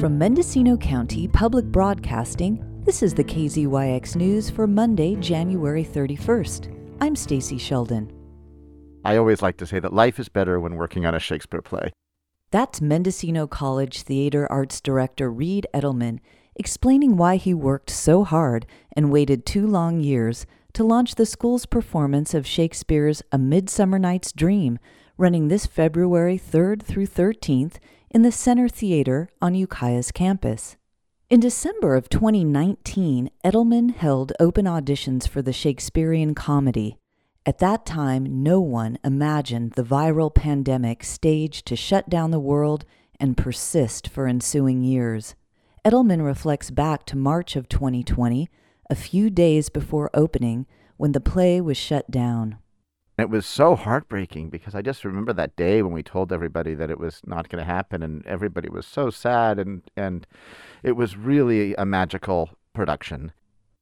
[0.00, 6.72] From Mendocino County Public Broadcasting, this is the KZYX News for Monday, January 31st.
[7.00, 8.12] I'm Stacy Sheldon.
[9.04, 11.90] I always like to say that life is better when working on a Shakespeare play.
[12.52, 16.20] That's Mendocino College Theater Arts Director Reed Edelman
[16.54, 21.66] explaining why he worked so hard and waited two long years to launch the school's
[21.66, 24.78] performance of Shakespeare's A Midsummer Night's Dream,
[25.16, 27.78] running this February 3rd through 13th
[28.10, 30.76] in the Center Theater on Ukiah's campus.
[31.28, 36.96] In December of 2019, Edelman held open auditions for the Shakespearean comedy.
[37.44, 42.86] At that time, no one imagined the viral pandemic staged to shut down the world
[43.20, 45.34] and persist for ensuing years.
[45.84, 48.48] Edelman reflects back to March of 2020,
[48.88, 52.56] a few days before opening, when the play was shut down.
[53.18, 56.88] It was so heartbreaking because I just remember that day when we told everybody that
[56.88, 60.24] it was not going to happen, and everybody was so sad, and, and
[60.84, 63.32] it was really a magical production.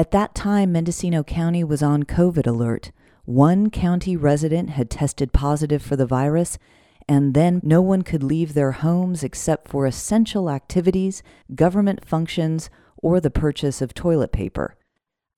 [0.00, 2.90] At that time, Mendocino County was on COVID alert.
[3.24, 6.58] One county resident had tested positive for the virus,
[7.08, 11.22] and then no one could leave their homes except for essential activities,
[11.54, 14.74] government functions, or the purchase of toilet paper.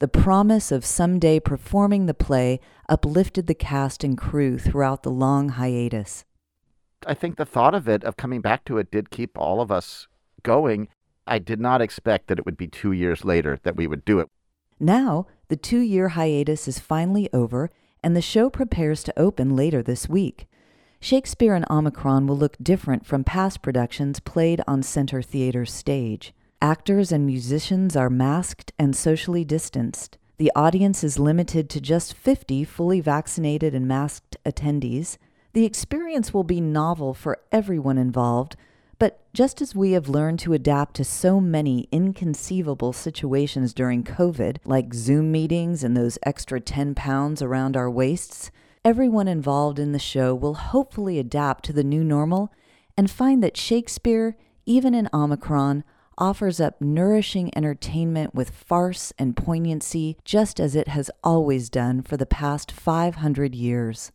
[0.02, 2.58] The promise of someday performing the play
[2.88, 6.24] uplifted the cast and crew throughout the long hiatus.
[7.06, 9.70] I think the thought of it, of coming back to it, did keep all of
[9.70, 10.08] us
[10.42, 10.88] going.
[11.24, 14.18] I did not expect that it would be two years later that we would do
[14.18, 14.28] it.
[14.80, 17.70] Now, the two year hiatus is finally over,
[18.02, 20.48] and the show prepares to open later this week.
[20.98, 26.34] Shakespeare and Omicron will look different from past productions played on Center Theater's stage.
[26.62, 30.16] Actors and musicians are masked and socially distanced.
[30.36, 35.18] The audience is limited to just 50 fully vaccinated and masked attendees.
[35.54, 38.54] The experience will be novel for everyone involved,
[39.00, 44.58] but just as we have learned to adapt to so many inconceivable situations during COVID,
[44.64, 48.52] like Zoom meetings and those extra 10 pounds around our waists,
[48.84, 52.52] everyone involved in the show will hopefully adapt to the new normal
[52.96, 55.82] and find that Shakespeare, even in Omicron,
[56.18, 62.16] offers up nourishing entertainment with farce and poignancy, just as it has always done for
[62.16, 64.12] the past 500 years.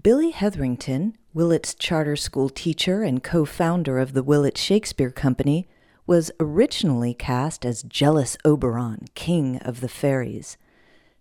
[0.00, 5.68] Billy Hetherington, Willits charter school teacher and co founder of the Willits Shakespeare Company,
[6.06, 10.56] was originally cast as jealous Oberon, king of the fairies.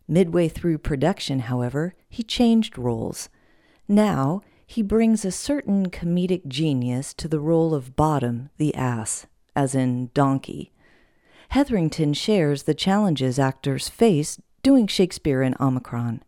[0.08, 3.30] Midway through production, however, he changed roles.
[3.88, 9.76] Now, he brings a certain comedic genius to the role of Bottom, the ass as
[9.76, 10.72] in donkey.
[11.50, 16.22] Hetherington shares the challenges actors face doing Shakespeare in Omicron.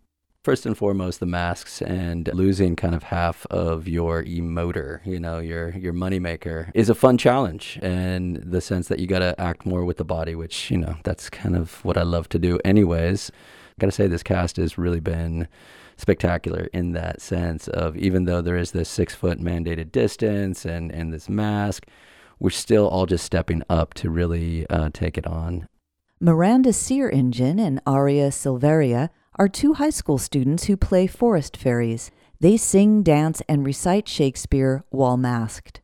[0.44, 5.38] First and foremost, the masks and losing kind of half of your emoter, you know,
[5.38, 7.78] your your moneymaker, is a fun challenge.
[7.84, 10.96] And the sense that you got to act more with the body, which you know,
[11.04, 13.32] that's kind of what I love to do, anyways.
[13.80, 15.48] Got to say, this cast has really been
[15.98, 20.92] spectacular in that sense of even though there is this six foot mandated distance and
[20.92, 21.86] and this mask,
[22.42, 25.68] we're still all just stepping up to really uh, take it on.
[26.20, 32.10] Miranda Sear-Ingen and Aria Silveria are two high school students who play forest fairies.
[32.40, 35.82] They sing, dance, and recite Shakespeare while masked.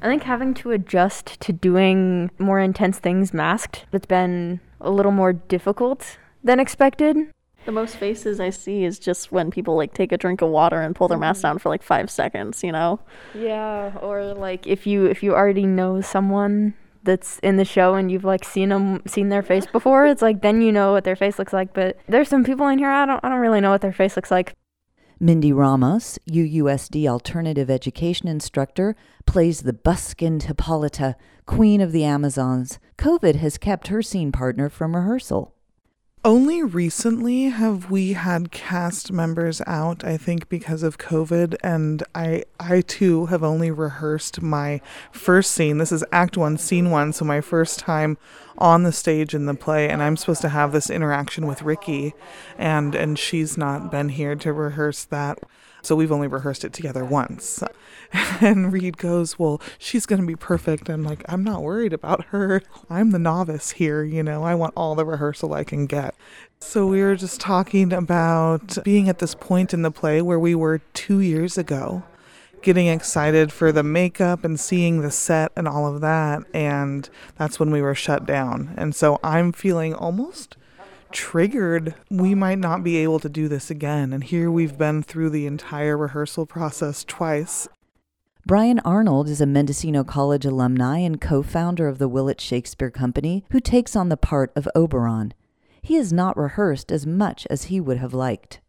[0.00, 5.12] I think having to adjust to doing more intense things masked, it's been a little
[5.12, 7.16] more difficult than expected.
[7.66, 10.80] The most faces I see is just when people like take a drink of water
[10.80, 11.48] and pull their mask mm-hmm.
[11.48, 13.00] down for like five seconds, you know?
[13.34, 18.10] Yeah, or like if you if you already know someone that's in the show and
[18.10, 21.16] you've like seen them seen their face before, it's like then you know what their
[21.16, 21.74] face looks like.
[21.74, 24.16] But there's some people in here I don't I don't really know what their face
[24.16, 24.54] looks like.
[25.22, 28.96] Mindy Ramos, UUSD alternative education instructor,
[29.26, 32.78] plays the buskinned Hippolyta, queen of the Amazons.
[32.96, 35.54] COVID has kept her scene partner from rehearsal.
[36.22, 42.42] Only recently have we had cast members out, I think because of COVID and I
[42.58, 45.78] I too have only rehearsed my first scene.
[45.78, 48.18] This is act 1 scene 1, so my first time
[48.58, 52.12] on the stage in the play and I'm supposed to have this interaction with Ricky
[52.58, 55.38] and and she's not been here to rehearse that.
[55.82, 57.62] So we've only rehearsed it together once.
[58.40, 60.88] And Reed goes, Well, she's going to be perfect.
[60.88, 62.62] I'm like, I'm not worried about her.
[62.88, 64.02] I'm the novice here.
[64.02, 66.14] You know, I want all the rehearsal I can get.
[66.58, 70.54] So we were just talking about being at this point in the play where we
[70.54, 72.02] were two years ago,
[72.62, 76.42] getting excited for the makeup and seeing the set and all of that.
[76.52, 78.74] And that's when we were shut down.
[78.76, 80.56] And so I'm feeling almost
[81.12, 84.12] triggered, we might not be able to do this again.
[84.12, 87.68] And here we've been through the entire rehearsal process twice.
[88.46, 93.44] Brian Arnold is a Mendocino College alumni and co founder of the Willits Shakespeare Company,
[93.52, 95.34] who takes on the part of Oberon.
[95.82, 98.60] He has not rehearsed as much as he would have liked.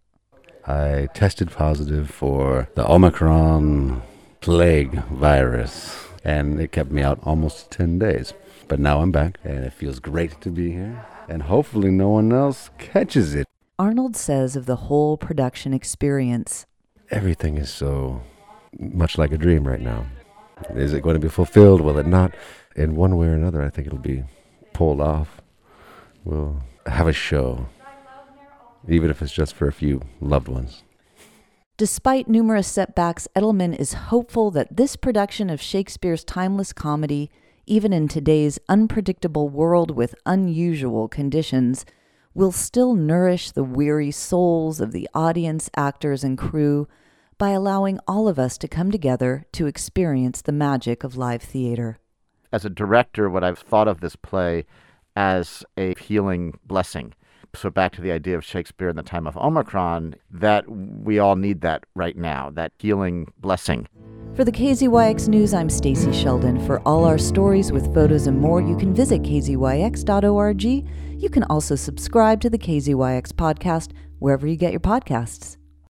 [0.67, 4.01] I tested positive for the Omicron
[4.41, 8.33] plague virus, and it kept me out almost 10 days.
[8.67, 12.33] But now I'm back, and it feels great to be here, and hopefully no one
[12.33, 13.47] else catches it.
[13.79, 16.65] Arnold says of the whole production experience
[17.09, 18.21] Everything is so
[18.77, 20.05] much like a dream right now.
[20.75, 21.81] Is it going to be fulfilled?
[21.81, 22.33] Will it not?
[22.75, 24.23] In one way or another, I think it'll be
[24.71, 25.41] pulled off.
[26.23, 27.67] We'll have a show,
[28.87, 30.83] even if it's just for a few loved ones.
[31.75, 37.29] Despite numerous setbacks, Edelman is hopeful that this production of Shakespeare's timeless comedy,
[37.71, 41.85] even in today's unpredictable world with unusual conditions,
[42.33, 46.85] will still nourish the weary souls of the audience, actors, and crew
[47.38, 51.97] by allowing all of us to come together to experience the magic of live theater.
[52.51, 54.65] As a director, what I've thought of this play
[55.15, 57.13] as a healing blessing.
[57.56, 61.38] So back to the idea of Shakespeare in the time of Omicron, that we all
[61.38, 63.88] need that right now, that healing blessing.
[64.35, 66.65] For the KZYX News, I'm Stacy Sheldon.
[66.65, 70.63] For all our stories with photos and more, you can visit kzyx.org.
[70.63, 75.57] You can also subscribe to the KZYX podcast wherever you get your podcasts.